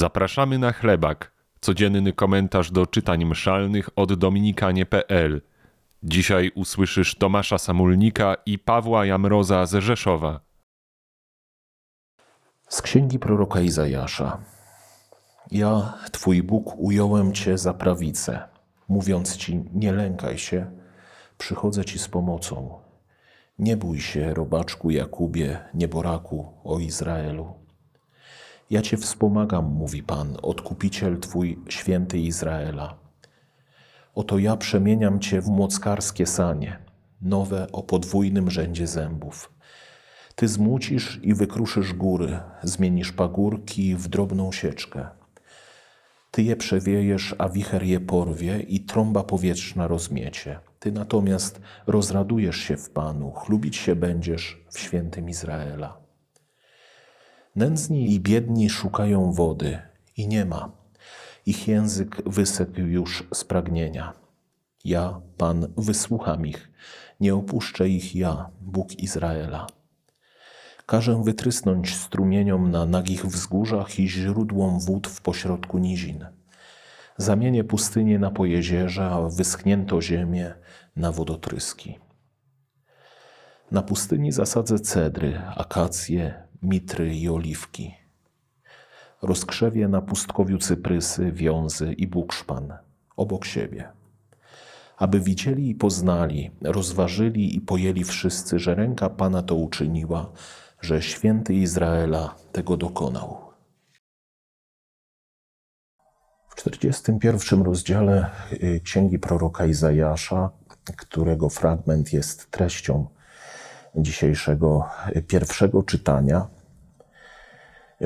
[0.00, 5.42] Zapraszamy na chlebak, codzienny komentarz do czytań mszalnych od dominikanie.pl.
[6.02, 10.40] Dzisiaj usłyszysz Tomasza Samulnika i Pawła Jamroza z Rzeszowa.
[12.68, 14.38] Z księgi proroka Izajasza.
[15.50, 18.48] Ja, Twój Bóg, ująłem Cię za prawicę,
[18.88, 20.70] mówiąc Ci: Nie lękaj się,
[21.38, 22.80] przychodzę Ci z pomocą.
[23.58, 27.59] Nie bój się, robaczku Jakubie, nieboraku, o Izraelu.
[28.70, 32.94] Ja Cię wspomagam, mówi Pan, odkupiciel Twój, święty Izraela.
[34.14, 36.78] Oto ja przemieniam Cię w mockarskie sanie,
[37.22, 39.52] nowe o podwójnym rzędzie zębów.
[40.34, 45.08] Ty zmucisz i wykruszysz góry, zmienisz pagórki w drobną sieczkę.
[46.30, 50.60] Ty je przewiejesz, a wicher je porwie i trąba powietrzna rozmiecie.
[50.78, 56.09] Ty natomiast rozradujesz się w Panu, chlubić się będziesz w świętym Izraela.
[57.56, 59.78] Nędzni i biedni szukają wody
[60.16, 60.72] i nie ma.
[61.46, 64.12] Ich język wysekł już z pragnienia.
[64.84, 66.70] Ja, Pan, wysłucham ich,
[67.20, 69.66] nie opuszczę ich ja, Bóg Izraela.
[70.86, 76.26] Każę wytrysnąć strumieniom na nagich wzgórzach i źródłom wód w pośrodku nizin.
[77.16, 80.54] Zamienię pustynię na pojezierza, a wyschnięto ziemię
[80.96, 81.98] na wodotryski.
[83.70, 87.94] Na pustyni zasadzę cedry, akacje, mitry i oliwki.
[89.22, 92.72] Rozkrzewię na pustkowiu cyprysy, wiązy i bukszpan
[93.16, 93.88] obok siebie.
[94.96, 100.32] Aby widzieli i poznali, rozważyli i pojęli wszyscy, że ręka Pana to uczyniła,
[100.80, 103.50] że święty Izraela tego dokonał.
[106.48, 110.50] W 41 rozdziale y, Księgi proroka Izajasza,
[110.96, 113.06] którego fragment jest treścią
[113.96, 116.46] dzisiejszego y, pierwszego czytania,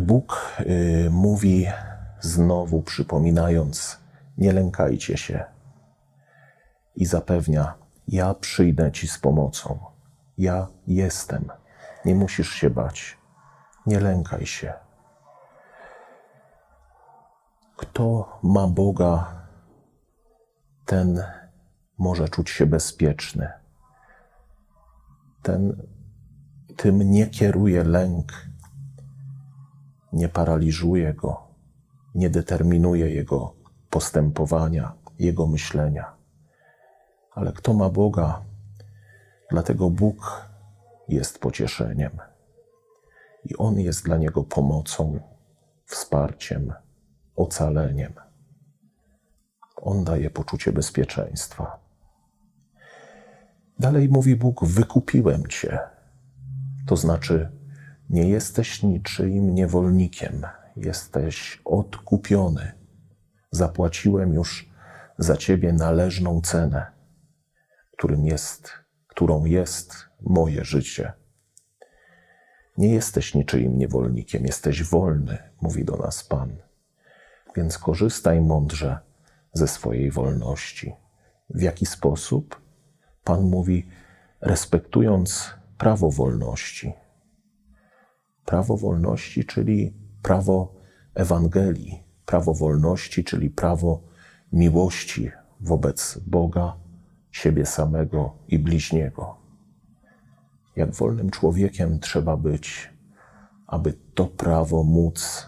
[0.00, 1.66] Bóg y, mówi
[2.20, 3.98] znowu, przypominając:
[4.38, 5.44] Nie lękajcie się,
[6.96, 7.74] i zapewnia:
[8.08, 9.78] Ja przyjdę ci z pomocą.
[10.38, 11.48] Ja jestem.
[12.04, 13.18] Nie musisz się bać.
[13.86, 14.72] Nie lękaj się.
[17.76, 19.42] Kto ma Boga,
[20.86, 21.24] ten
[21.98, 23.61] może czuć się bezpieczny.
[25.42, 25.86] Ten
[26.76, 28.32] tym nie kieruje lęk,
[30.12, 31.48] nie paraliżuje go,
[32.14, 33.54] nie determinuje jego
[33.90, 36.16] postępowania, jego myślenia.
[37.32, 38.42] Ale kto ma Boga,
[39.50, 40.48] dlatego Bóg
[41.08, 42.18] jest pocieszeniem.
[43.44, 45.20] I On jest dla niego pomocą,
[45.84, 46.72] wsparciem,
[47.36, 48.12] ocaleniem.
[49.76, 51.81] On daje poczucie bezpieczeństwa.
[53.82, 55.78] Dalej mówi Bóg: Wykupiłem cię.
[56.86, 57.50] To znaczy,
[58.10, 62.72] nie jesteś niczyim niewolnikiem, jesteś odkupiony.
[63.50, 64.70] Zapłaciłem już
[65.18, 66.86] za ciebie należną cenę,
[67.96, 68.70] którym jest,
[69.06, 71.12] którą jest moje życie.
[72.78, 76.56] Nie jesteś niczyim niewolnikiem, jesteś wolny, mówi do nas Pan.
[77.56, 78.98] Więc korzystaj mądrze
[79.52, 80.94] ze swojej wolności.
[81.50, 82.61] W jaki sposób?
[83.24, 83.86] Pan mówi,
[84.40, 86.92] respektując prawo wolności.
[88.44, 90.74] Prawo wolności, czyli prawo
[91.14, 94.02] Ewangelii, prawo wolności, czyli prawo
[94.52, 96.76] miłości wobec Boga,
[97.30, 99.36] siebie samego i bliźniego.
[100.76, 102.90] Jak wolnym człowiekiem trzeba być,
[103.66, 105.46] aby to prawo móc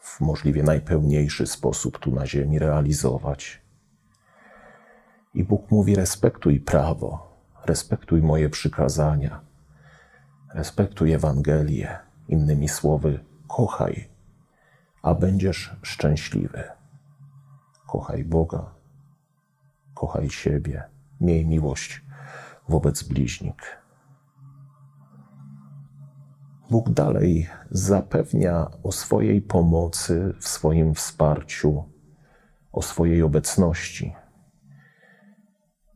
[0.00, 3.63] w możliwie najpełniejszy sposób tu na ziemi realizować.
[5.34, 9.40] I Bóg mówi: respektuj prawo, respektuj moje przykazania,
[10.54, 14.08] respektuj Ewangelię, innymi słowy, kochaj,
[15.02, 16.62] a będziesz szczęśliwy.
[17.86, 18.74] Kochaj Boga,
[19.94, 20.84] kochaj siebie,
[21.20, 22.04] miej miłość
[22.68, 23.84] wobec bliźnich.
[26.70, 31.84] Bóg dalej zapewnia o swojej pomocy, w swoim wsparciu,
[32.72, 34.14] o swojej obecności.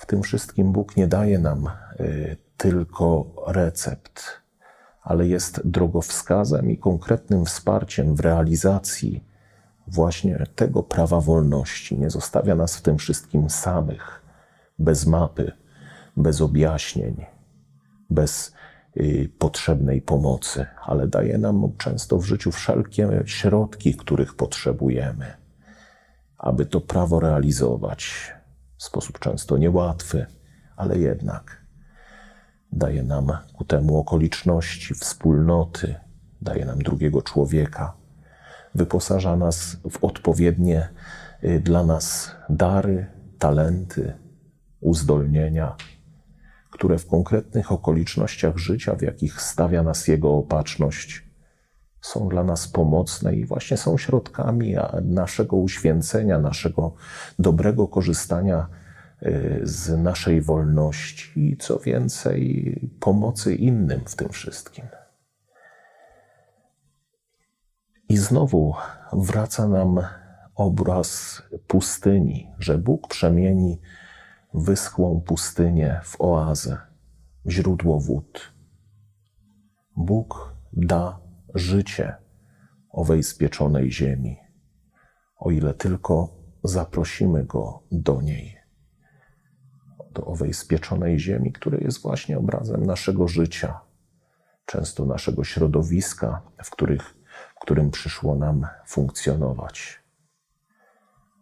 [0.00, 1.70] W tym wszystkim Bóg nie daje nam
[2.00, 4.22] y, tylko recept,
[5.02, 9.24] ale jest drogowskazem i konkretnym wsparciem w realizacji
[9.86, 11.98] właśnie tego prawa wolności.
[11.98, 14.22] Nie zostawia nas w tym wszystkim samych,
[14.78, 15.52] bez mapy,
[16.16, 17.26] bez objaśnień,
[18.10, 18.52] bez
[18.96, 25.26] Y, potrzebnej pomocy, ale daje nam często w życiu wszelkie środki, których potrzebujemy,
[26.38, 28.32] aby to prawo realizować
[28.80, 30.26] w sposób często niełatwy,
[30.76, 31.66] ale jednak
[32.72, 35.94] daje nam ku temu okoliczności, wspólnoty,
[36.42, 37.96] daje nam drugiego człowieka,
[38.74, 40.88] wyposaża nas w odpowiednie
[41.44, 43.06] y, dla nas dary,
[43.38, 44.12] talenty,
[44.80, 45.76] uzdolnienia,
[46.70, 51.29] które w konkretnych okolicznościach życia, w jakich stawia nas Jego opatrzność,
[52.00, 56.94] są dla nas pomocne i właśnie są środkami naszego uświęcenia, naszego
[57.38, 58.66] dobrego korzystania
[59.22, 64.84] y, z naszej wolności i co więcej, pomocy innym w tym wszystkim.
[68.08, 68.74] I znowu
[69.12, 70.00] wraca nam
[70.54, 73.80] obraz pustyni, że Bóg przemieni
[74.54, 76.78] wyschłą pustynię w oazę,
[77.44, 78.52] w źródło wód.
[79.96, 81.20] Bóg da
[81.54, 82.16] życie
[82.90, 84.36] owej spieczonej ziemi,
[85.36, 86.28] o ile tylko
[86.64, 88.56] zaprosimy Go do niej,
[90.14, 93.80] do owej spieczonej ziemi, która jest właśnie obrazem naszego życia,
[94.66, 97.14] często naszego środowiska, w, których,
[97.56, 100.00] w którym przyszło nam funkcjonować.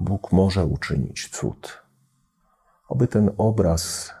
[0.00, 1.82] Bóg może uczynić cud.
[2.88, 4.12] Oby ten obraz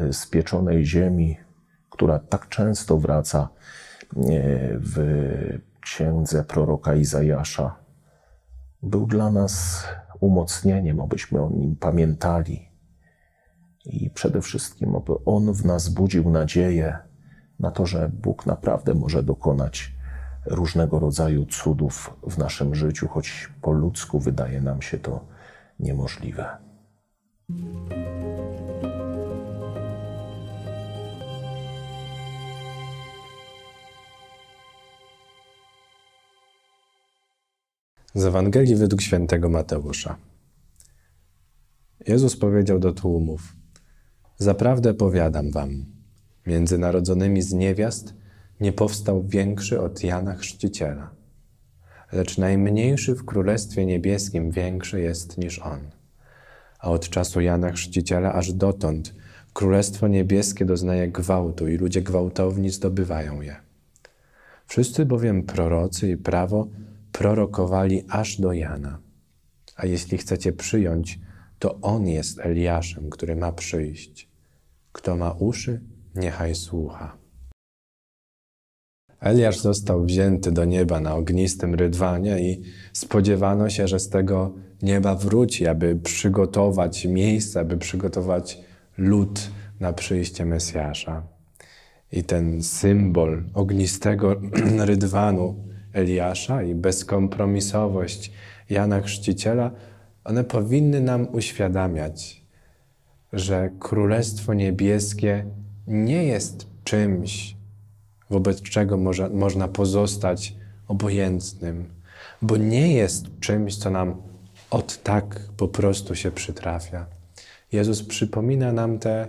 [0.00, 1.36] y, spieczonej ziemi,
[1.90, 3.48] która tak często wraca
[4.80, 4.96] w
[5.80, 7.76] księdze proroka Izajasza
[8.82, 9.84] był dla nas
[10.20, 12.68] umocnieniem, abyśmy o nim pamiętali.
[13.84, 16.98] I przede wszystkim, aby on w nas budził nadzieję
[17.60, 19.92] na to, że Bóg naprawdę może dokonać
[20.46, 25.24] różnego rodzaju cudów w naszym życiu, choć po ludzku wydaje nam się to
[25.80, 26.58] niemożliwe.
[38.18, 40.16] Z Ewangelii według świętego Mateusza.
[42.06, 43.56] Jezus powiedział do tłumów:
[44.38, 45.84] Zaprawdę powiadam wam,
[46.46, 48.14] między narodzonymi z niewiast
[48.60, 51.10] nie powstał większy od Jana Chrzciciela,
[52.12, 55.80] lecz najmniejszy w Królestwie Niebieskim większy jest niż on.
[56.78, 59.14] A od czasu Jana Chrzciciela aż dotąd
[59.52, 63.56] Królestwo Niebieskie doznaje gwałtu i ludzie gwałtowni zdobywają je.
[64.66, 66.68] Wszyscy bowiem prorocy i prawo
[67.12, 68.98] prorokowali aż do Jana.
[69.76, 71.20] A jeśli chcecie przyjąć,
[71.58, 74.28] to on jest Eliaszem, który ma przyjść.
[74.92, 75.80] Kto ma uszy,
[76.14, 77.18] niechaj słucha.
[79.20, 82.62] Eliasz został wzięty do nieba na ognistym rydwanie i
[82.92, 88.60] spodziewano się, że z tego nieba wróci, aby przygotować miejsce, aby przygotować
[88.98, 89.50] lud
[89.80, 91.22] na przyjście Mesjasza.
[92.12, 94.40] I ten symbol ognistego
[94.90, 98.32] rydwanu Eliasza i bezkompromisowość
[98.70, 99.70] Jana Chrzciciela,
[100.24, 102.42] one powinny nam uświadamiać,
[103.32, 105.44] że Królestwo Niebieskie
[105.86, 107.56] nie jest czymś,
[108.30, 110.54] wobec czego może, można pozostać
[110.88, 111.88] obojętnym,
[112.42, 114.22] bo nie jest czymś, co nam
[114.70, 117.06] od tak po prostu się przytrafia.
[117.72, 119.26] Jezus przypomina nam tę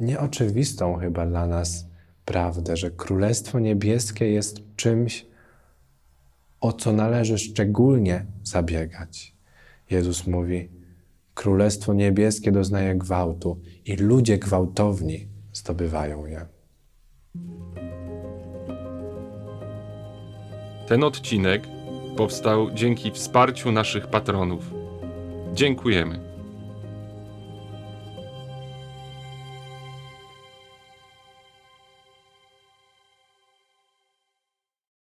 [0.00, 1.86] nieoczywistą chyba dla nas
[2.24, 5.26] prawdę, że Królestwo Niebieskie jest czymś,
[6.66, 9.34] o co należy szczególnie zabiegać.
[9.90, 10.68] Jezus mówi:
[11.34, 16.46] Królestwo Niebieskie doznaje gwałtu i ludzie gwałtowni zdobywają je.
[20.88, 21.62] Ten odcinek
[22.16, 24.70] powstał dzięki wsparciu naszych patronów.
[25.54, 26.35] Dziękujemy.